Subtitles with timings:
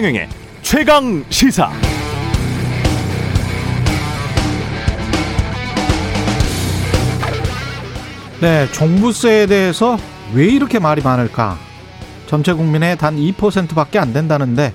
[0.00, 0.28] 최경영의
[0.62, 1.70] 최강 시사.
[8.40, 9.98] 네, 종부세에 대해서
[10.32, 11.58] 왜 이렇게 말이 많을까?
[12.26, 14.72] 전체 국민의 단 2%밖에 안 된다는데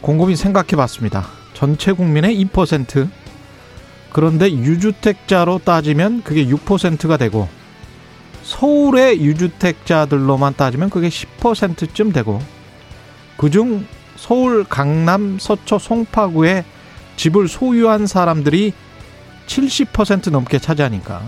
[0.00, 1.26] 곰곰이 생각해 봤습니다.
[1.52, 3.10] 전체 국민의 2%.
[4.12, 7.48] 그런데 유주택자로 따지면 그게 6%가 되고
[8.44, 12.40] 서울의 유주택자들로만 따지면 그게 10%쯤 되고
[13.36, 13.84] 그중
[14.16, 16.64] 서울 강남 서초 송파구에
[17.16, 18.72] 집을 소유한 사람들이
[19.46, 21.22] 70% 넘게 차지하니까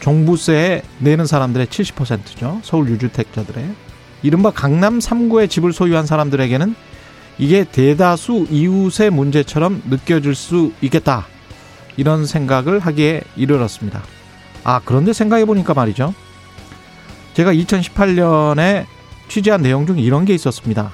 [0.00, 2.60] 종부세 내는 사람들의 70%죠.
[2.62, 3.64] 서울 유주택자들의.
[4.22, 6.74] 이른바 강남 3구에 집을 소유한 사람들에게는
[7.38, 11.26] 이게 대다수 이웃의 문제처럼 느껴질 수 있겠다.
[11.96, 14.02] 이런 생각을 하기에 이르렀습니다.
[14.64, 16.14] 아, 그런데 생각해 보니까 말이죠.
[17.34, 18.86] 제가 2018년에
[19.30, 20.90] 취재한 내용 중 이런 게 있었습니다.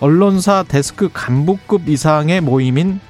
[0.00, 3.00] 언론사 데스크 간부급 이상의 모임인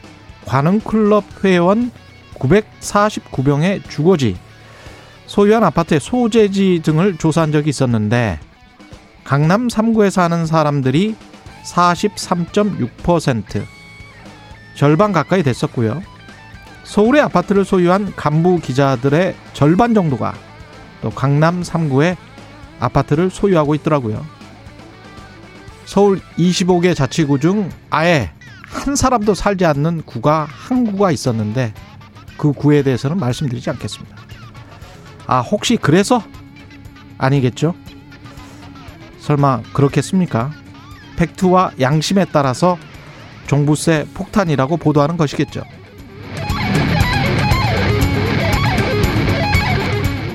[0.47, 1.91] 관흥클럽 회원
[2.34, 4.36] 949명의 주거지,
[5.27, 8.39] 소유한 아파트의 소재지 등을 조사한 적이 있었는데
[9.25, 11.16] 강남 3구에 사는 사람들이
[11.64, 13.64] 43.6%
[14.77, 16.00] 절반 가까이 됐었고요.
[16.84, 20.33] 서울의 아파트를 소유한 간부 기자들의 절반 정도가
[21.03, 22.16] 또 강남 3구에
[22.80, 24.24] 아파트를 소유하고 있더라고요.
[25.84, 28.30] 서울 25개 자치구 중 아예
[28.66, 31.72] 한 사람도 살지 않는 구가 한 구가 있었는데
[32.36, 34.16] 그 구에 대해서는 말씀드리지 않겠습니다.
[35.26, 36.22] 아, 혹시 그래서?
[37.18, 37.74] 아니겠죠?
[39.20, 40.52] 설마 그렇겠습니까?
[41.16, 42.78] 팩트와 양심에 따라서
[43.46, 45.64] 종부세 폭탄이라고 보도하는 것이겠죠.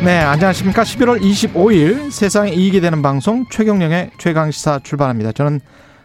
[0.03, 0.83] 네, 안녕하십니까.
[0.83, 5.31] 11월 25일 세상에 이익이 되는 방송 최경령의 최강시사 출발합니다.
[5.31, 5.61] 저는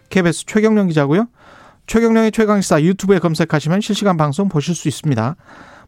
[0.08, 1.26] KBS 최경령 기자고요.
[1.88, 5.34] 최경령의 최강시사 유튜브에 검색하시면 실시간 방송 보실 수 있습니다.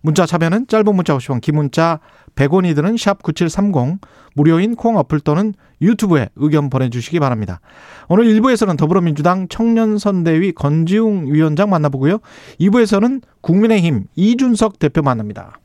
[0.00, 2.00] 문자 참여는 짧은 문자 50원, 긴 문자
[2.34, 4.00] 100원이 드는 샵 9730,
[4.34, 7.60] 무료인 콩 어플 또는 유튜브에 의견 보내주시기 바랍니다.
[8.08, 12.18] 오늘 1부에서는 더불어민주당 청년선대위 건지웅 위원장 만나보고요.
[12.58, 15.60] 2부에서는 국민의힘 이준석 대표 만납니다.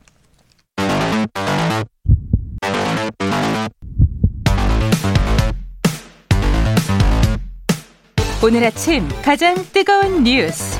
[8.46, 10.78] 오늘 아침 가장 뜨거운 뉴스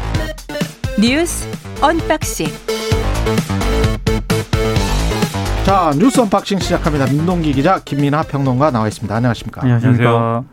[1.00, 1.48] 뉴스
[1.82, 2.46] unboxing
[5.64, 7.06] 자 뉴스 unboxing 시작합니다.
[7.06, 9.12] 민동기 기자 김민하 평론가 나와 있습니다.
[9.12, 9.62] 안녕하십니까?
[9.62, 10.44] 안녕하십니까.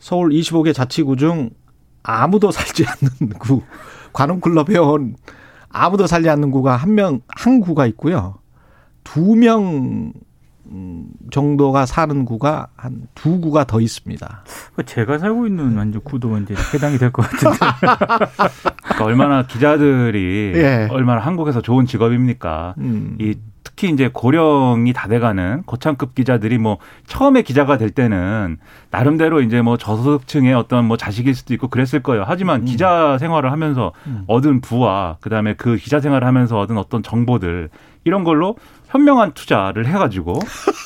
[0.00, 1.50] 서울 25개 자치구 중
[2.02, 3.62] 아무도 살지 않는 구
[4.12, 5.14] 관음클럽 회원
[5.68, 8.34] 아무도 살지 않는 구가 한 명 한 구가 있고요.
[9.04, 10.12] 두 명
[11.30, 14.44] 정도가 사는 구가 한 두 구가 더 있습니다.
[14.86, 17.56] 제가 살고 있는 완전 구도 이제 해당이 될 것 같은데.
[18.84, 20.88] 그러니까 얼마나 기자들이 예.
[20.90, 22.74] 얼마나 한국에서 좋은 직업입니까?
[22.78, 23.16] 음.
[23.20, 28.58] 이 특히 이제 고령이 다 돼가는 거창급 기자들이 뭐 처음에 기자가 될 때는
[28.90, 32.24] 나름대로 이제 뭐 저소득층의 어떤 뭐 자식일 수도 있고 그랬을 거예요.
[32.26, 32.64] 하지만 음.
[32.66, 34.24] 기자 생활을 하면서 음.
[34.26, 37.70] 얻은 부와 그다음에 그 기자 생활을 하면서 얻은 어떤 정보들
[38.04, 38.56] 이런 걸로
[38.94, 40.38] 현명한 투자를 해가지고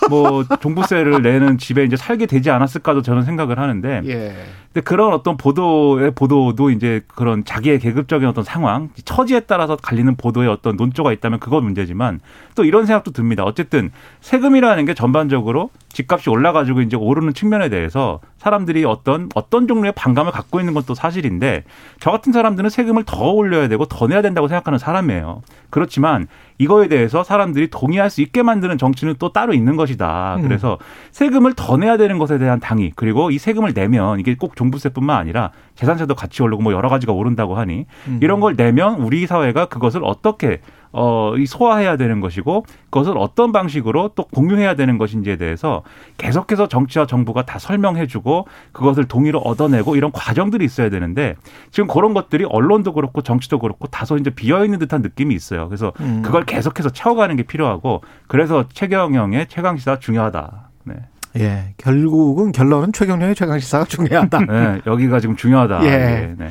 [0.08, 4.34] 뭐 종부세를 내는 집에 이제 살게 되지 않았을까도 저는 생각을 하는데 예.
[4.72, 10.48] 근데 그런 어떤 보도의 보도도 이제 그런 자기의 계급적인 어떤 상황, 처지에 따라서 갈리는 보도의
[10.48, 12.20] 어떤 논조가 있다면 그건 문제지만
[12.54, 13.44] 또 이런 생각도 듭니다.
[13.44, 13.90] 어쨌든
[14.20, 20.60] 세금이라는 게 전반적으로 집값이 올라가지고 이제 오르는 측면에 대해서 사람들이 어떤 어떤 종류의 반감을 갖고
[20.60, 21.64] 있는 건또 사실인데
[21.98, 25.42] 저 같은 사람들은 세금을 더 올려야 되고 더 내야 된다고 생각하는 사람이에요.
[25.70, 30.36] 그렇지만 이거에 대해서 사람들이 동의할 수 있게 만드는 정치는 또 따로 있는 것이다.
[30.36, 30.42] 음.
[30.42, 30.78] 그래서
[31.12, 35.52] 세금을 더 내야 되는 것에 대한 당위 그리고 이 세금을 내면 이게 꼭 종부세뿐만 아니라
[35.76, 38.18] 재산세도 같이 오르고 뭐 여러 가지가 오른다고 하니 음.
[38.20, 40.60] 이런 걸 내면 우리 사회가 그것을 어떻게
[40.90, 45.82] 어, 이 소화해야 되는 것이고 그것을 어떤 방식으로 또 공유해야 되는 것인지에 대해서
[46.16, 51.36] 계속해서 정치와 정부가 다 설명해주고 그것을 동의를 얻어내고 이런 과정들이 있어야 되는데
[51.70, 55.68] 지금 그런 것들이 언론도 그렇고 정치도 그렇고 다소 이제 비어 있는 듯한 느낌이 있어요.
[55.68, 56.22] 그래서 음.
[56.24, 60.70] 그걸 계속해서 채워가는 게 필요하고 그래서 최경영의 최강시사 중요하다.
[60.84, 60.94] 네.
[61.36, 61.74] 예.
[61.76, 64.38] 결국은 결론은 최경련의 최강 시사가 중요하다.
[64.46, 65.84] 네, 여기가 지금 중요하다.
[65.84, 65.88] 예.
[65.88, 66.50] 예, 네.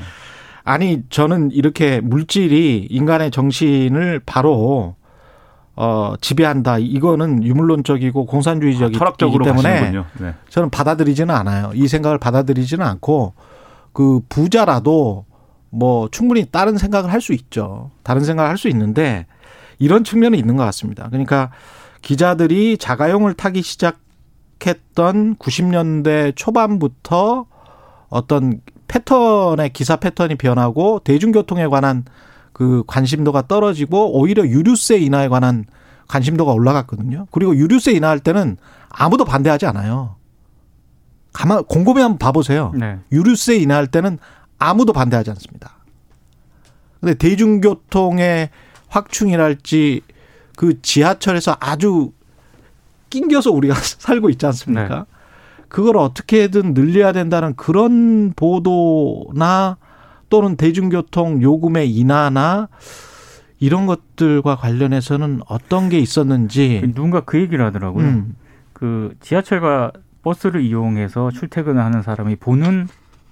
[0.64, 4.96] 아니 저는 이렇게 물질이 인간의 정신을 바로
[5.76, 6.80] 어 지배한다.
[6.80, 9.92] 이거는 유물론적이고 공산주의적이기 철학적으로 때문에.
[10.20, 10.34] 네.
[10.50, 11.72] 저는 받아들이지는 않아요.
[11.74, 13.34] 이 생각을 받아들이지는 않고
[13.94, 15.26] 그 부자라도
[15.70, 17.92] 뭐 충분히 다른 생각을 할 수 있죠.
[18.04, 19.26] 다른 생각을 할 수 있는데
[19.80, 21.08] 이런 측면이 있는 것 같습니다.
[21.10, 21.52] 그러니까
[22.02, 24.00] 기자들이 자가용을 타기 시작
[24.65, 27.45] 했던 90년대 초반부터
[28.09, 32.06] 어떤 패턴의 기사 패턴이 변하고 대중교통에 관한
[32.54, 35.65] 그 관심도가 떨어지고 오히려 유류세 인하에 관한
[36.07, 37.27] 관심도가 올라갔거든요.
[37.31, 38.57] 그리고 유류세 인하할 때는
[38.89, 40.15] 아무도 반대하지 않아요.
[41.33, 42.71] 가만 곰곰이 한번 봐보세요.
[42.75, 42.98] 네.
[43.12, 44.18] 유류세 인하할 때는
[44.57, 45.77] 아무도 반대하지 않습니다.
[47.00, 48.50] 근데 대중교통의
[48.88, 50.01] 확충이랄지
[50.56, 52.12] 그 지하철에서 아주
[53.09, 54.95] 낑겨서 우리가 살고 있지 않습니까?
[55.00, 55.04] 네.
[55.68, 59.77] 그걸 어떻게든 늘려야 된다는 그런 보도나
[60.30, 62.69] 또는 대중교통 요금의 인하나
[63.59, 68.06] 이런 것들과 관련해서는 어떤 게 있었는지 누군가 그 얘기를 하더라고요.
[68.06, 68.36] 음.
[68.74, 72.88] 그 지하철과 버스를 이용해서 출퇴근을 하는 사람이 보는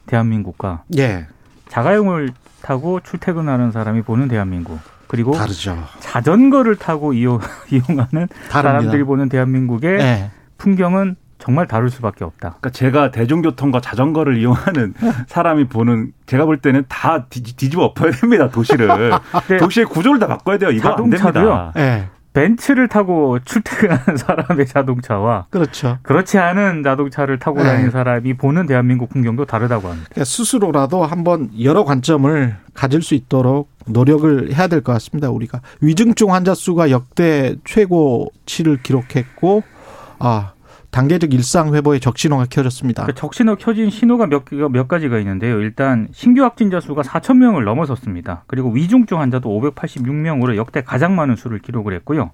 [0.07, 1.27] 대한민국과 예.
[1.67, 2.31] 자가용을
[2.61, 4.79] 타고 출퇴근하는 사람이 보는 대한민국
[5.15, 5.77] 그리고 다르죠.
[5.99, 7.39] 자전거를 타고 이용,
[7.71, 8.61] 이용하는 다릅니다.
[8.61, 10.31] 사람들이 보는 대한민국의 예.
[10.57, 12.55] 풍경은 정말 다를 수밖에 없다.
[12.59, 14.93] 그러니까 제가 대중교통과 자전거를 이용하는
[15.27, 19.11] 사람이 보는 제가 볼 때는 다 뒤 집어 엎어야 됩니다 도시를
[19.47, 19.57] 네.
[19.57, 20.71] 도시의 구조를 다 바꿔야 돼요.
[20.71, 21.71] 이거 안 됩니다.
[21.75, 22.09] 네.
[22.35, 25.97] 벤츠를 타고 출퇴근하는 사람의 자동차와 그렇죠.
[26.03, 27.69] 그렇지 않은 자동차를 타고 네.
[27.69, 30.07] 다니는 사람이 보는 대한민국 풍경도 다르다고 합니다.
[30.11, 35.29] 그러니까 스스로라도 한번 여러 관점을 가질 수 있도록 노력을 해야 될 것 같습니다.
[35.29, 39.63] 우리가 위중증 환자 수가 역대 최고치를 기록했고
[40.19, 40.51] 아
[40.95, 43.05] 단계적 일상 회복의 적신호가 켜졌습니다.
[43.05, 45.59] 그 적신호 켜진 신호가 몇, 몇 가지가 있는데요.
[45.59, 48.45] 일단 신규 확진자 수가 4천 명을 넘어섰습니다.
[48.47, 52.31] 그리고 위중증 환자도 586명으로 역대 가장 많은 수를 기록을 했고요.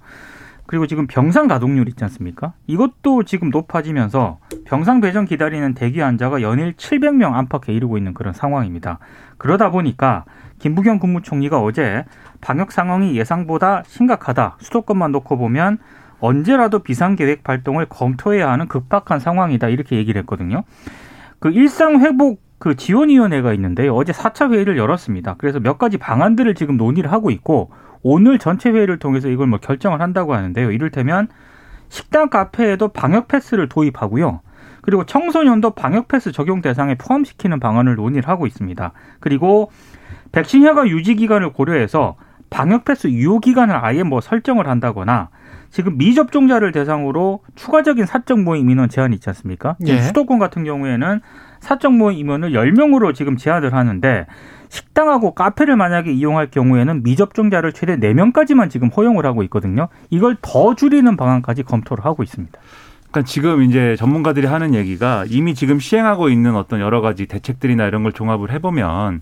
[0.68, 2.54] 그리고 지금 병상 가동률 있지 않습니까?
[2.68, 9.00] 이것도 지금 높아지면서 병상 배정 기다리는 대기 환자가 연일 700명 안팎에 이르고 있는 그런 상황입니다.
[9.40, 10.26] 그러다 보니까
[10.60, 12.06] 김부겸 국무총리가 어제
[12.42, 14.58] 방역 상황이 예상보다 심각하다.
[14.60, 15.80] 수도권만 놓고 보면
[16.22, 20.64] 언제라도 비상계획 발동을 검토해야 하는 급박한 상황이다 이렇게 얘기를 했거든요.
[21.40, 23.96] 그 일상 회복 그 지원위원회가 있는데요.
[23.96, 25.36] 어제 4차 회의를 열었습니다.
[25.40, 27.72] 그래서 몇 가지 방안들을 지금 논의를 하고 있고
[28.04, 30.72] 오늘 전체 회의를 통해서 이걸 뭐 결정을 한다고 하는데요.
[30.72, 31.28] 이를테면
[31.90, 34.42] 식당 카페에도 방역 패스를 도입하고요.
[34.82, 38.92] 그리고 청소년도 방역 패스 적용 대상에 포함시키는 방안을 논의를 하고 있습니다.
[39.20, 39.72] 그리고
[40.32, 42.16] 백신 효과 유지 기간을 고려해서
[42.50, 45.30] 방역 패스 유효 기간을 아예 뭐 설정을 한다거나
[45.72, 49.78] 지금 미접종자를 대상으로 추가적인 사적 모임 인원 제한이 있지 않습니까?
[49.88, 50.02] 예.
[50.02, 51.22] 수도권 같은 경우에는
[51.62, 54.28] 사적 모임 인원을 10명으로 지금 제한을 하는데
[54.68, 59.88] 식당하고 카페를 만약에 이용할 경우에는 미접종자를 최대 4명까지만 지금 허용을 하고 있거든요.
[60.10, 62.60] 이걸 더 줄이는 방안까지 검토를 하고 있습니다.
[63.12, 68.04] 그러니까 지금 이제 전문가들이 하는 얘기가 이미 지금 시행하고 있는 어떤 여러 가지 대책들이나 이런
[68.04, 69.22] 걸 종합을 해보면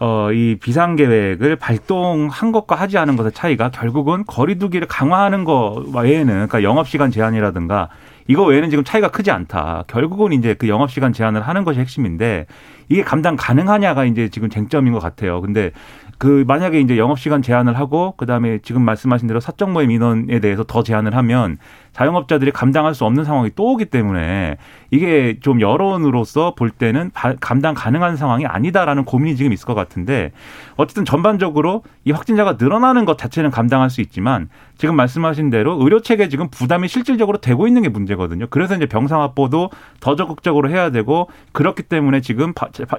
[0.00, 6.26] 어, 이 비상 계획을 발동한 것과 하지 않은 것의 차이가 결국은 거리두기를 강화하는 거 외에는
[6.26, 7.88] 그러니까 영업 시간 제한이라든가
[8.28, 9.84] 이거 외에는 지금 차이가 크지 않다.
[9.88, 12.46] 결국은 이제 그 영업 시간 제한을 하는 것이 핵심인데
[12.88, 15.40] 이게 감당 가능하냐가 이제 지금 쟁점인 것 같아요.
[15.40, 15.72] 근데
[16.18, 20.62] 그 만약에 이제 영업 시간 제한을 하고 그다음에 지금 말씀하신 대로 사적 모임 인원에 대해서
[20.62, 21.58] 더 제한을 하면
[21.98, 24.56] 자영업자들이 감당할 수 없는 상황이 또 오기 때문에
[24.92, 27.10] 이게 좀 여론으로서 볼 때는
[27.40, 30.30] 감당 가능한 상황이 아니다라는 고민이 지금 있을 것 같은데
[30.76, 36.28] 어쨌든 전반적으로 이 확진자가 늘어나는 것 자체는 감당할 수 있지만 지금 말씀하신 대로 의료 체계
[36.28, 38.46] 지금 부담이 실질적으로 되고 있는 게 문제거든요.
[38.48, 42.52] 그래서 이제 병상 확보도 더 적극적으로 해야 되고 그렇기 때문에 지금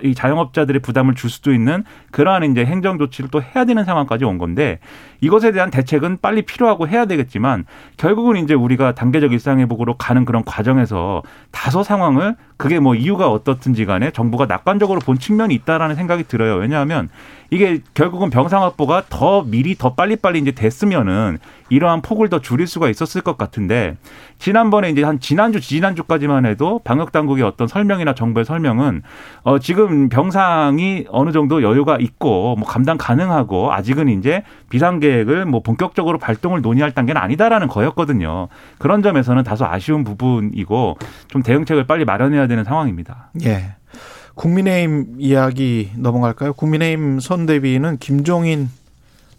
[0.04, 4.38] 이 자영업자들의 부담을 줄 수도 있는 그러한 이제 행정 조치를 또 해야 되는 상황까지 온
[4.38, 4.80] 건데
[5.22, 11.24] 이것에 대한 대책은 빨리 필요하고 해야 되겠지만 결국은 이제 우리가 단계적 일상회복으로 가는 그런 과정에서
[11.52, 16.56] 다소 상황을 그게 뭐 이유가 어떻든지 간에 정부가 낙관적으로 본 측면이 있다라는 생각이 들어요.
[16.56, 17.08] 왜냐하면
[17.52, 21.40] 이게 결국은 병상 확보가 더 미리 더 빨리빨리 이제 됐으면은
[21.70, 23.96] 이러한 폭을 더 줄일 수가 있었을 것 같은데
[24.40, 29.04] 지난번에 이제 한 지난주 지난주까지만 해도 방역 당국의 어떤 설명이나 정부의 설명은
[29.44, 35.62] 어 지금 병상이 어느 정도 여유가 있고 뭐 감당 가능하고 아직은 이제 비상 계획을 뭐
[35.62, 38.48] 본격적으로 발동을 논의할 단계는 아니다라는 거였거든요.
[38.80, 40.98] 그런 점에서는 다소 아쉬운 부분이고
[41.30, 43.32] 좀 대응책을 빨리 마련해야 되는 상황입니다.
[43.46, 43.76] 예.
[44.36, 46.54] 국민의힘 이야기 넘어갈까요?
[46.54, 48.70] 국민의힘 선대위는 김종인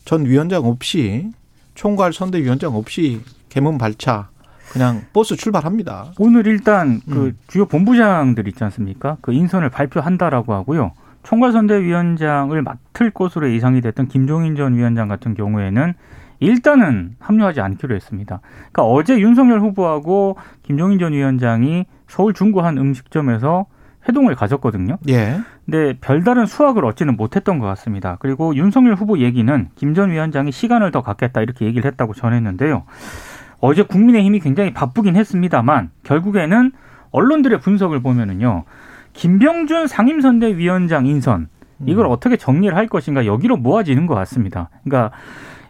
[0.05, 1.31] 전 위원장 없이
[1.75, 4.29] 총괄 선대위원장 없이 개문 발차
[4.73, 6.13] 그냥 버스 출발합니다.
[6.19, 7.39] 오늘 일단 그 음.
[7.49, 9.17] 주요 본부장들 있지 않습니까?
[9.21, 10.93] 그 인선을 발표한다라고 하고요.
[11.23, 15.95] 총괄 선대위원장을 맡을 것으로 예상이 됐던 김종인 전 위원장 같은 경우에는
[16.39, 18.41] 일단은 합류하지 않기로 했습니다.
[18.73, 23.67] 그러니까 어제 윤석열 후보하고 김종인 전 위원장이 서울 중구 한 음식점에서
[24.09, 24.99] 회동을 가졌거든요.
[25.09, 25.41] 예.
[25.65, 28.17] 근데 별다른 수확을 얻지는 못했던 것 같습니다.
[28.19, 32.85] 그리고 윤석열 후보 얘기는 김 전 위원장이 시간을 더 갖겠다 이렇게 얘기를 했다고 전했는데요.
[33.61, 36.73] 어제 국민의힘이 굉장히 바쁘긴 했습니다만 결국에는
[37.13, 38.65] 언론들의 분석을 보면은요.
[39.13, 41.49] 김병준 상임선대위원장 인선
[41.87, 42.11] 이걸 음.
[42.11, 44.71] 어떻게 정리를 할 것인가 여기로 모아지는 것 같습니다.
[44.85, 45.13] 그러니까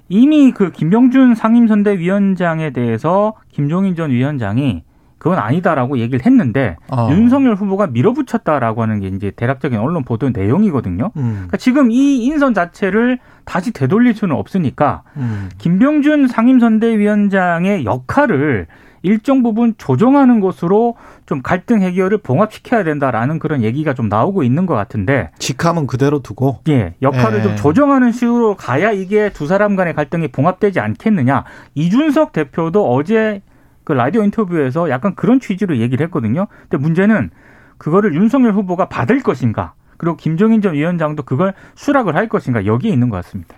[0.09, 4.85] 이미 그 김병준 상임선대위원장에 대해서 김종인 전 위원장이
[5.21, 7.09] 그건 아니다라고 얘기를 했는데 어.
[7.12, 11.11] 윤석열 후보가 밀어붙였다라고 하는 게 이제 대략적인 언론 보도 내용이거든요.
[11.15, 11.33] 음.
[11.35, 15.50] 그러니까 지금 이 인선 자체를 다시 되돌릴 수는 없으니까 음.
[15.59, 18.67] 김병준 상임선대위원장의 역할을
[19.03, 20.97] 일정 부분 조정하는 것으로
[21.27, 26.61] 좀 갈등 해결을 봉합시켜야 된다라는 그런 얘기가 좀 나오고 있는 것 같은데 직함은 그대로 두고
[26.69, 27.43] 예, 역할을 예.
[27.43, 31.45] 좀 조정하는 식으로 가야 이게 두 사람 간의 갈등이 봉합되지 않겠느냐.
[31.75, 33.43] 이준석 대표도 어제
[33.85, 36.47] 그 라디오 인터뷰에서 약간 그런 취지로 얘기를 했거든요.
[36.69, 37.31] 근데 문제는
[37.79, 39.75] 그거를 윤석열 후보가 받을 것인가.
[39.97, 43.55] 그리고 김종인 전 위원장도 그걸 수락을 할 것인가 여기에 있는 것 같습니다.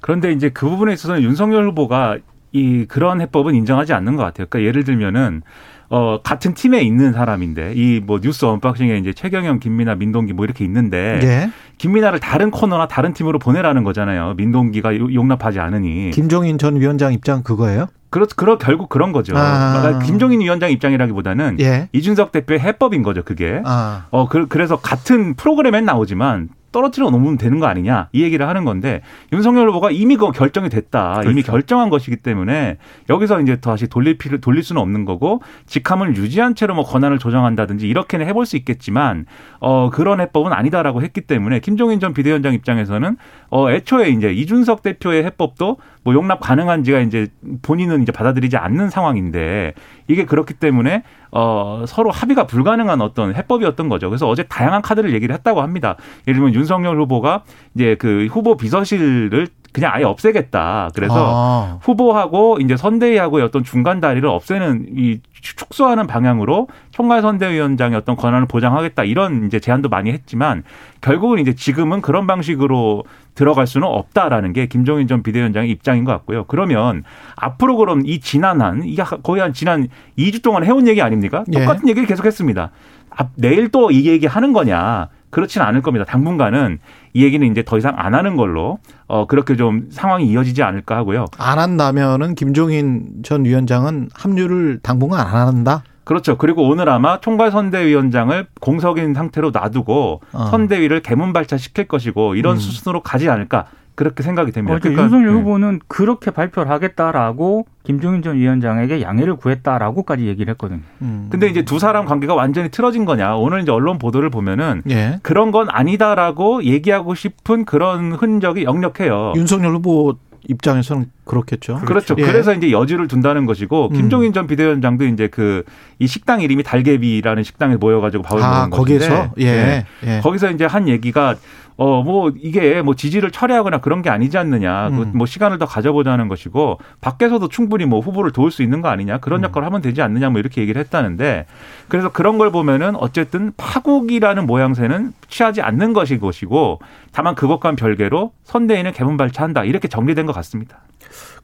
[0.00, 2.18] 그런데 이제 그 부분에 있어서는 윤석열 후보가
[2.52, 4.46] 이 그런 해법은 인정하지 않는 것 같아요.
[4.50, 5.42] 그러니까 예를 들면은
[5.88, 10.64] 어 같은 팀에 있는 사람인데 이 뭐 뉴스 언박싱에 이제 최경영, 김민아, 민동기 뭐 이렇게
[10.64, 11.50] 있는데 예.
[11.78, 14.34] 김민아를 다른 코너나 다른 팀으로 보내라는 거잖아요.
[14.36, 16.10] 민동기가 요- 용납하지 않으니.
[16.12, 17.86] 김종인 전 위원장 입장 그거예요?
[18.12, 19.32] 그렇 그러 결국 그런 거죠.
[19.36, 19.80] 아.
[19.80, 21.88] 그러니까 김종인 위원장 입장이라기보다는 예.
[21.92, 23.22] 이준석 대표의 해법인 거죠.
[23.24, 23.62] 그게.
[23.64, 24.06] 아.
[24.10, 29.02] 어, 그, 그래서 같은 프로그램엔 나오지만 떨어뜨려 놓으면 되는 거 아니냐 이 얘기를 하는 건데
[29.32, 31.52] 윤석열 후보가 이미 그거 결정이 됐다 이미 그렇죠.
[31.52, 36.74] 결정한 것이기 때문에 여기서 이제 다시 돌릴 필요 돌릴 수는 없는 거고 직함을 유지한 채로
[36.74, 39.26] 뭐 권한을 조정한다든지 이렇게는 해볼 수 있겠지만
[39.60, 43.16] 어 그런 해법은 아니다라고 했기 때문에 김종인 전 비대위원장 입장에서는
[43.50, 47.28] 어 애초에 이제 이준석 대표의 해법도 뭐 용납 가능한지가 이제
[47.62, 49.74] 본인은 이제 받아들이지 않는 상황인데
[50.08, 54.08] 이게 그렇기 때문에 어 서로 합의가 불가능한 어떤 해법이었던 거죠.
[54.10, 55.96] 그래서 어제 다양한 카드를 얘기를 했다고 합니다.
[56.26, 57.42] 예를 들면 윤석열 후보가
[57.74, 60.90] 이제 그 후보 비서실을 그냥 아예 없애겠다.
[60.94, 61.78] 그래서 아.
[61.80, 69.02] 후보하고 이제 선대위하고의 어떤 중간 다리를 없애는 이 축소하는 방향으로 총괄 선대위원장의 어떤 권한을 보장하겠다
[69.04, 70.62] 이런 이제 제안도 많이 했지만
[71.00, 73.04] 결국은 이제 지금은 그런 방식으로
[73.34, 76.44] 들어갈 수는 없다라는 게 김종인 전 비대위원장의 입장인 것 같고요.
[76.44, 77.02] 그러면
[77.34, 79.88] 앞으로 그럼 이 지난한 이게 거의 한 지난
[80.18, 81.44] 2주 동안 해온 얘기 아닙니까?
[81.54, 81.60] 예.
[81.60, 82.70] 똑같은 얘기를 계속했습니다.
[83.16, 85.08] 앞- 내일 또 이 얘기 하는 거냐?
[85.32, 86.04] 그렇진 않을 겁니다.
[86.04, 86.78] 당분간은
[87.14, 91.24] 이 얘기는 이제 더 이상 안 하는 걸로 어 그렇게 좀 상황이 이어지지 않을까 하고요.
[91.38, 95.82] 안 한다면은 김종인 전 위원장은 합류를 당분간 안 한다.
[96.04, 96.36] 그렇죠.
[96.36, 100.46] 그리고 오늘 아마 총괄 선대위원장을 공석인 상태로 놔두고 어.
[100.46, 102.58] 선대위를 개문발차 시킬 것이고 이런 음.
[102.58, 103.66] 수순으로 가지 않을까
[104.02, 104.74] 그렇게 생각이 됩니다.
[104.74, 105.38] 어, 그러니까 윤석열 네.
[105.38, 110.80] 후보는 그렇게 발표를 하겠다라고 김종인 전 위원장에게 양해를 구했다라고까지 얘기를 했거든요.
[111.02, 111.28] 음.
[111.30, 113.36] 근데 이제 두 사람 관계가 완전히 틀어진 거냐?
[113.36, 115.20] 오늘 이제 언론 보도를 보면은 예.
[115.22, 119.34] 그런 건 아니다라고 얘기하고 싶은 그런 흔적이 역력해요.
[119.36, 120.16] 윤석열 후보
[120.48, 121.80] 입장에서는 그렇겠죠.
[121.84, 122.16] 그렇죠.
[122.18, 122.22] 예.
[122.22, 123.96] 그래서 이제 여지를 둔다는 것이고 음.
[123.96, 125.62] 김종인 전 비대위원장도 이제 그
[126.02, 129.44] 이 식당 이름이 달개비라는 식당에 모여가지고 밥을 아 먹는 것인데 거기에서 예.
[129.44, 129.86] 네.
[130.04, 130.20] 예.
[130.20, 131.36] 거기서 이제 한 얘기가
[131.76, 134.90] 어 뭐 이게 뭐 지지를 철회하거나 그런 게 아니지 않느냐.
[134.90, 135.12] 그 음.
[135.14, 139.18] 뭐 시간을 더 가져보자는 것이고 밖에서도 충분히 뭐 후보를 도울 수 있는 거 아니냐.
[139.18, 139.44] 그런 음.
[139.44, 140.30] 역할을 하면 되지 않느냐.
[140.30, 141.46] 뭐 이렇게 얘기를 했다는데
[141.88, 146.80] 그래서 그런 걸 보면은 어쨌든 파국이라는 모양새는 취하지 않는 것이 것이고
[147.12, 149.64] 다만 그것과는 별개로 선대위는 개문발차한다.
[149.64, 150.78] 이렇게 정리된 것 같습니다.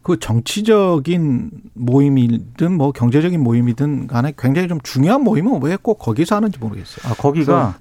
[0.03, 6.59] 그 정치적인 모임이든 뭐 경제적인 모임이든 간에 굉장히 좀 중요한 모임은 왜 꼭 거기서 하는지
[6.59, 7.11] 모르겠어요.
[7.13, 7.77] 아, 거기가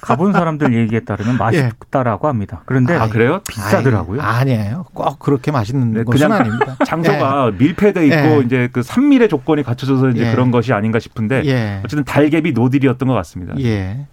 [0.00, 2.62] 가본 사람들 얘기에 따르면 맛있다라고 합니다.
[2.66, 3.40] 그런데 아 그래요?
[3.48, 4.20] 비싸더라고요.
[4.20, 4.86] 아니, 아니에요.
[4.92, 6.76] 꼭 그렇게 맛있는 네, 것은 그냥 아닙니다.
[6.86, 8.42] 장소가 밀폐돼 있고 예.
[8.44, 10.30] 이제 그 산밀의 조건이 갖춰져서 이제 예.
[10.32, 11.80] 그런 것이 아닌가 싶은데 예.
[11.84, 13.54] 어쨌든 달개비 노딜이었던 것 같습니다.
[13.60, 14.06] 예.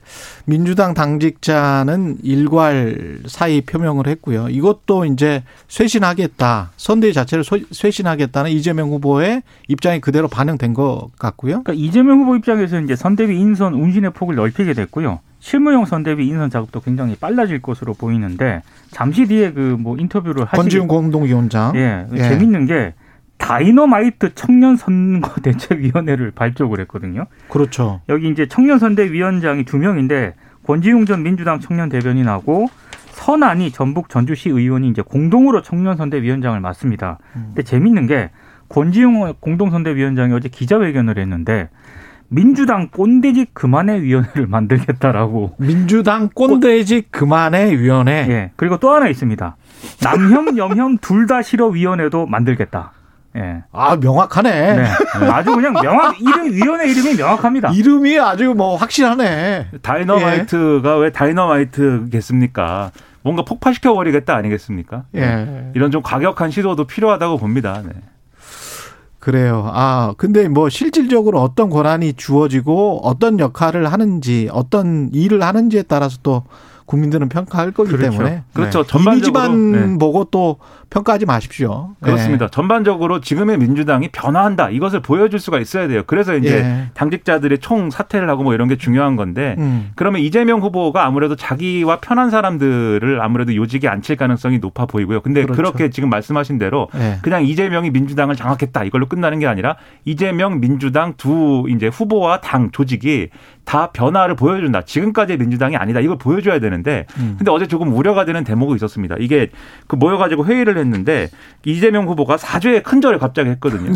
[0.46, 4.48] 민주당 당직자는 일괄 사의 표명을 했고요.
[4.50, 6.72] 이것도 이제 쇄신하겠다.
[6.78, 11.64] 선대위 자체를 소- 쇄신하겠다는 이재명 후보의 입장이 그대로 반영된 것 같고요.
[11.64, 15.20] 그러니까 이재명 후보 입장에서 이제 선대위 인선 운신의 폭을 넓히게 됐고요.
[15.42, 20.88] 실무용 선대위 인선 작업도 굉장히 빨라질 것으로 보이는데 잠시 뒤에 그 뭐 인터뷰를 하시게 권지훈
[20.88, 21.76] 공동위원장.
[21.76, 22.18] 예, 예.
[22.18, 22.94] 재밌는 게
[23.38, 27.26] 다이너마이트 청년 선거 대책위원회를 발족을 했거든요.
[27.50, 28.02] 그렇죠.
[28.08, 30.36] 여기 이제 청년 선대위원장이 두 명인데
[30.68, 32.68] 권지웅 전 민주당 청년 대변인하고
[33.14, 37.18] 선안이 전북 전주시 의원이 이제 공동으로 청년 선대위원장을 맡습니다.
[37.34, 38.30] 근데 재밌는 게
[38.70, 41.70] 권지웅 공동선대위원장이 어제 기자회견을 했는데
[42.34, 45.56] 민주당 꼰대지 그만의 위원회를 만들겠다라고.
[45.58, 48.26] 민주당 꼰대지 그만해 위원회.
[48.30, 48.52] 예.
[48.56, 49.58] 그리고 또 하나 있습니다.
[50.02, 52.94] 남혐, 염혐 둘 다 싫어 위원회도 만들겠다.
[53.36, 53.64] 예.
[53.74, 54.76] 아 명확하네.
[54.76, 54.86] 네.
[55.30, 57.72] 아주 그냥 명확 이름 위원회 이름이 명확합니다.
[57.72, 59.68] 이름이 아주 뭐 확실하네.
[59.82, 62.92] 다이너마이트가 왜 다이너마이트겠습니까?
[63.24, 65.04] 뭔가 폭파시켜 버리겠다 아니겠습니까?
[65.16, 65.72] 예.
[65.76, 67.82] 이런 좀 과격한 시도도 필요하다고 봅니다.
[67.86, 67.92] 네.
[69.22, 69.70] 그래요.
[69.72, 76.44] 아, 근데 뭐 실질적으로 어떤 권한이 주어지고 어떤 역할을 하는지 어떤 일을 하는지에 따라서 또
[76.88, 78.18] 국민들은 평가할 거기 그렇죠.
[78.18, 78.82] 때문에 그렇죠.
[78.82, 78.88] 네.
[78.88, 80.00] 전반적으로, 이미지만 네.
[80.00, 80.58] 보고 또
[80.92, 81.96] 평가하지 마십시오.
[82.02, 82.50] 그렇습니다.
[82.50, 86.04] 전반적으로 지금의 민주당이 변화한다 이것을 보여줄 수가 있어야 돼요.
[86.06, 86.90] 그래서 이제 예.
[86.94, 89.92] 당직자들의 총 사퇴를 하고 뭐 이런 게 중요한 건데 음.
[89.96, 95.22] 그러면 이재명 후보가 아무래도 자기와 편한 사람들을 아무래도 요직에 앉힐 가능성이 높아 보이고요.
[95.22, 95.56] 근데 그렇죠.
[95.56, 97.20] 그렇게 지금 말씀하신 대로 예.
[97.22, 103.30] 그냥 이재명이 민주당을 장악했다 이걸로 끝나는 게 아니라 이재명 민주당 두 이제 후보와 당 조직이
[103.64, 104.82] 다 변화를 보여준다.
[104.82, 106.02] 지금까지의 민주당이 아니다.
[106.02, 107.36] 이걸 보여줘야 되는데 음.
[107.38, 109.16] 근데 어제 조금 우려가 되는 대목이 있었습니다.
[109.20, 109.50] 이게
[109.88, 111.30] 그 모여가지고 회의를 했는데
[111.66, 113.92] 이재명 후보가 사죄의 큰절을 갑자기 했거든요.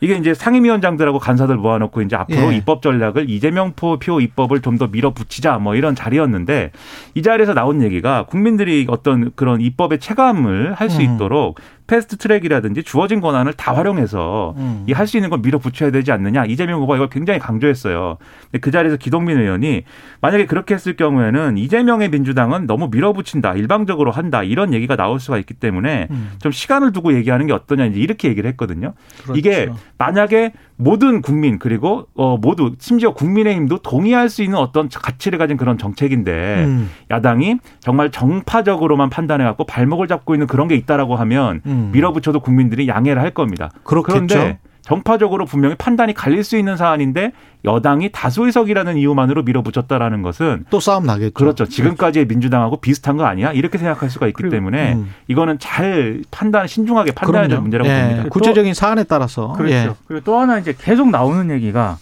[0.00, 2.56] 이게 이제 상임위원장들하고 간사들 모아놓고 이제 앞으로 예.
[2.56, 6.70] 입법 전략을 이재명 표 입법을 좀 더 밀어붙이자 뭐 이런 자리였는데
[7.14, 11.16] 이 자리에서 나온 얘기가 국민들이 어떤 그런 입법의 체감을 할수 음.
[11.16, 14.84] 있도록 패스트 트랙이라든지 주어진 권한을 다 활용해서 음.
[14.86, 18.18] 할 수 있는 걸 밀어붙여야 되지 않느냐 이재명 후보가 이걸 굉장히 강조했어요.
[18.42, 19.82] 근데 그 자리에서 기동민 의원이
[20.20, 25.54] 만약에 그렇게 했을 경우에는 이재명의 민주당은 너무 밀어붙인다 일방적으로 한다 이런 얘기가 나올 수가 있기
[25.54, 26.32] 때문에 음.
[26.40, 28.92] 좀 시간을 두고 얘기하는 게 어떠냐 이제 이렇게 얘기를 했거든요.
[29.22, 29.38] 그렇죠.
[29.38, 35.56] 이게 만약에 모든 국민 그리고 어 모두 심지어 국민의힘도 동의할 수 있는 어떤 가치를 가진
[35.56, 36.90] 그런 정책인데 음.
[37.10, 41.90] 야당이 정말 정파적으로만 판단해 갖고 발목을 잡고 있는 그런 게 있다라고 하면 음.
[41.92, 43.70] 밀어붙여도 국민들이 양해를 할 겁니다.
[43.82, 44.26] 그렇겠죠.
[44.26, 44.58] 그런데
[44.88, 47.32] 정파적으로 분명히 판단이 갈릴 수 있는 사안인데
[47.66, 51.34] 여당이 다수 의석이라는 이유만으로 밀어붙였다라는 것은 또 싸움 나겠죠.
[51.34, 51.66] 그렇죠.
[51.66, 53.52] 지금까지의 민주당하고 비슷한 거 아니야?
[53.52, 55.12] 이렇게 생각할 수가 있기 그리고, 때문에 음.
[55.26, 57.60] 이거는 잘 판단, 신중하게 판단해야 될.
[57.60, 58.00] 문제라고 예.
[58.00, 58.28] 봅니다.
[58.30, 59.74] 구체적인 사안에 따라서 그렇죠.
[59.74, 59.90] 예.
[60.06, 61.98] 그리고 또 하나 이제 계속 나오는 얘기가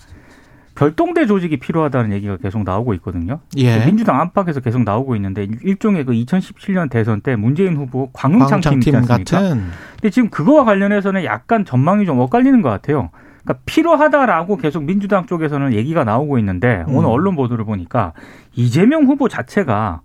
[0.76, 3.40] 별동대 조직이 필요하다는 얘기가 계속 나오고 있거든요.
[3.56, 3.84] 예.
[3.86, 8.92] 민주당 안팎에서 계속 나오고 있는데 일종의 그 2017년 대선 때 문재인 후보 광흥창 팀 있지
[8.92, 9.40] 광장팀 않습니까?
[9.40, 13.10] 같은 근데 지금 그거와 관련해서는 약간 전망이 좀 엇갈리는 것 같아요.
[13.42, 16.94] 그러니까 필요하다라고 계속 민주당 쪽에서는 얘기가 나오고 있는데 음.
[16.96, 18.12] 오늘 언론 보도를 보니까
[18.54, 20.02] 이재명 후보 자체가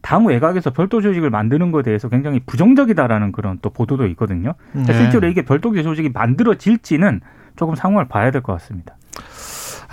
[0.00, 4.54] 당 외곽에서 별도 조직을 만드는 것에 대해서 굉장히 부정적이다라는 그런 또 보도도 있거든요.
[4.72, 4.92] 네.
[4.92, 7.20] 실제로 이게 별도 조직이 만들어질지는
[7.56, 8.96] 조금 상황을 봐야 될 것 같습니다.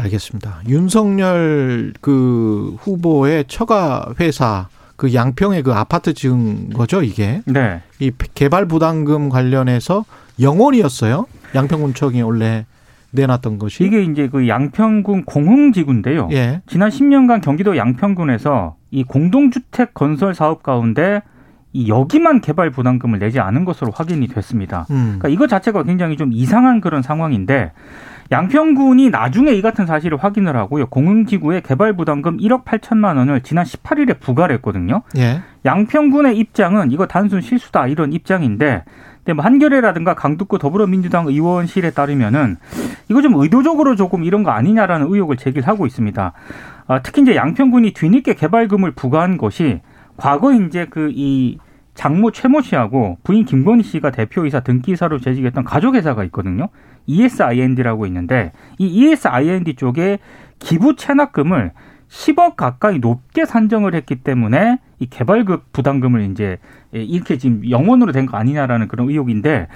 [0.02, 0.62] 알겠습니다.
[0.68, 7.42] 윤석열 그 후보의 처가 회사 그 양평에 그 아파트 지은 거죠, 이게.
[7.46, 7.82] 네.
[8.00, 10.06] 이 개발 부담금 관련해서
[10.40, 11.26] 영원이었어요.
[11.56, 12.66] 양평군청이 원래
[13.12, 13.84] 내놨던 것이.
[13.84, 16.30] 이게 이제 그 양평군 공흥지구인데요.
[16.32, 16.62] 예.
[16.68, 21.22] 지난 10년간 경기도 양평군에서 이 공동주택 건설 사업 가운데
[21.74, 24.86] 이 여기만 개발 부담금을 내지 않은 것으로 확인이 됐습니다.
[24.92, 25.18] 음.
[25.20, 27.72] 그러니까 이거 자체가 굉장히 좀 이상한 그런 상황인데
[28.32, 30.88] 양평군이 나중에 이 같은 사실을 확인을 하고요.
[30.88, 35.02] 공흥지구에 개발 부담금 1억 8천만 원을 지난 18일에 부과를 했거든요.
[35.17, 35.41] 예.
[35.65, 38.86] 양평군의 입장은 이거 단순 실수다 이런 입장인데
[39.17, 42.56] 근데 뭐 한겨레라든가 강북구 더불어민주당 의원실에 따르면은
[43.10, 46.32] 이거 좀 의도적으로 조금 이런 거 아니냐라는 의혹을 제기하고 있습니다.
[46.88, 49.82] 아, 특히 이제 양평군이 뒤늦게 개발금을 부과한 것이
[50.17, 51.60] 과거 이제 그이
[51.94, 56.70] 장모 최모 씨하고 부인 김건희 씨가 대표이사 등기사로 재직했던 가족회사가 있거든요.
[57.08, 60.20] ESIND라고 있는데 이 ESIND 쪽에
[60.60, 61.72] 기부 체납금을
[62.10, 66.58] 10억 가까이 높게 산정을 했기 때문에 이 개발급 부담금을 이제
[66.92, 69.68] 이렇게 지금 영원으로 된 거 아니냐라는 그런 의혹인데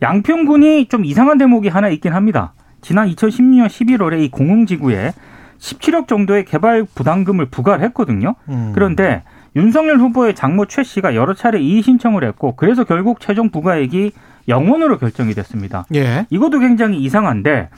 [0.00, 2.54] 양평 군이 좀 이상한 대목이 하나 있긴 합니다.
[2.80, 5.12] 지난 2016년 11월에 이 공흥지구에
[5.58, 8.36] 17억 정도의 개발 부담금을 부과를 했거든요.
[8.48, 8.70] 음.
[8.74, 9.22] 그런데
[9.56, 14.12] 윤석열 후보의 장모 최 씨가 여러 차례 이의 신청을 했고 그래서 결국 최종 부과액이
[14.50, 15.86] 영원으로 결정이 됐습니다.
[15.94, 16.26] 예.
[16.28, 17.70] 이것도 굉장히 이상한데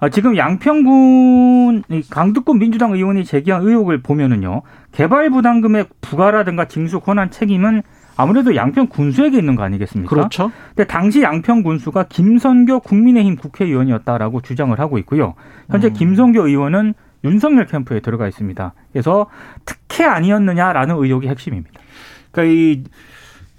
[0.00, 7.30] 아, 지금 양평군 이 강두권 민주당 의원이 제기한 의혹을 보면은요 개발 부담금의 부과라든가 징수 권한
[7.30, 7.82] 책임은
[8.16, 10.14] 아무래도 양평 군수에게 있는 거 아니겠습니까?
[10.14, 10.50] 그렇죠.
[10.74, 15.34] 근데 당시 양평 군수가 김선교 국민의힘 국회의원이었다라고 주장을 하고 있고요.
[15.70, 15.92] 현재 음.
[15.92, 16.94] 김선교 의원은
[17.24, 18.74] 윤석열 캠프에 들어가 있습니다.
[18.92, 19.26] 그래서
[19.64, 21.80] 특혜 아니었느냐라는 의혹이 핵심입니다.
[22.32, 22.84] 그러니까 이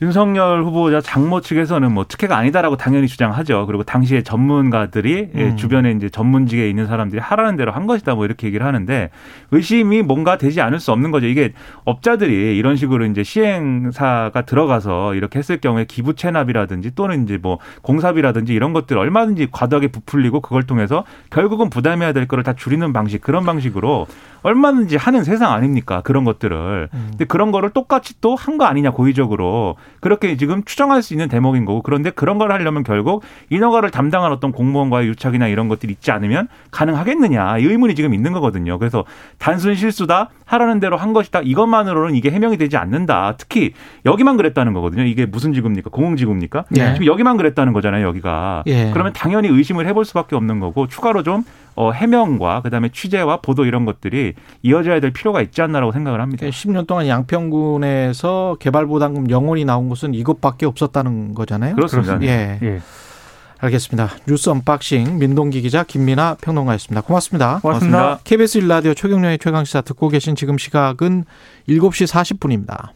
[0.03, 3.65] 윤석열 후보자 장모 측에서는 뭐 특혜가 아니다라고 당연히 주장하죠.
[3.67, 5.55] 그리고 당시에 전문가들이 예, 음.
[5.55, 9.09] 주변에 이제 전문직에 있는 사람들이 하라는 대로 한 것이다 뭐 이렇게 얘기를 하는데
[9.51, 11.27] 의심이 뭔가 되지 않을 수 없는 거죠.
[11.27, 11.53] 이게
[11.85, 18.53] 업자들이 이런 식으로 이제 시행사가 들어가서 이렇게 했을 경우에 기부 체납이라든지 또는 이제 뭐 공사비라든지
[18.53, 23.45] 이런 것들 얼마든지 과도하게 부풀리고 그걸 통해서 결국은 부담해야 될 거를 다 줄이는 방식 그런
[23.45, 24.07] 방식으로
[24.43, 26.01] 얼마든지 하는 세상 아닙니까?
[26.01, 26.89] 그런 것들을.
[26.93, 27.07] 음.
[27.11, 31.65] 근데 그런 거를 똑같이 또 한 거 아니냐 고의적으로 그렇게 지금 추정할 수 있는 대목인
[31.65, 36.47] 거고 그런데 그런 걸 하려면 결국 인허가를 담당한 어떤 공무원과의 유착이나 이런 것들이 있지 않으면
[36.71, 38.77] 가능하겠느냐 이 의문이 지금 있는 거거든요.
[38.79, 39.05] 그래서
[39.39, 43.35] 단순 실수다 하라는 대로 한 것이다 이것만으로는 이게 해명이 되지 않는다.
[43.37, 43.73] 특히
[44.05, 45.03] 여기만 그랬다는 거거든요.
[45.03, 45.89] 이게 무슨 지구입니까?
[45.89, 46.65] 공공지구입니까?
[46.77, 46.93] 예.
[46.93, 48.05] 지금 여기만 그랬다는 거잖아요.
[48.07, 48.91] 여기가 예.
[48.91, 51.43] 그러면 당연히 의심을 해볼 수밖에 없는 거고 추가로 좀
[51.75, 56.45] 어, 해명과 그다음에 취재와 보도 이런 것들이 이어져야 될 필요가 있지 않나라고 생각을 합니다.
[56.45, 61.75] 10년 동안 양평군에서 개발부담금 0원이 나온 것은 이것밖에 없었다는 거잖아요.
[61.75, 62.21] 그렇습니다.
[62.21, 62.59] 예.
[62.61, 62.81] 예.
[63.63, 64.09] 알겠습니다.
[64.27, 67.01] 뉴스 unboxing 민동기 기자 김민하 평론가였습니다.
[67.01, 67.59] 고맙습니다.
[67.61, 68.19] 고맙습니다.
[68.23, 71.23] KBS 1라디오 최경영의 최강시사 듣고 계신 지금 시각은
[71.69, 72.89] 7시 40분입니다.